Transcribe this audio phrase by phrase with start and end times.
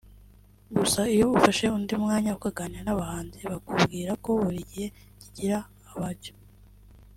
[0.77, 4.87] gusa iyo ufashe undi mwanya ukaganira n’abahanzi bakubwira ko buri gihe
[5.21, 5.57] kigira
[5.93, 6.33] abacyo